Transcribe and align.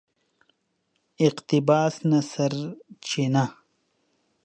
اقتباس 1.27 1.95
نه 2.09 2.19
سرچینه 2.31 3.45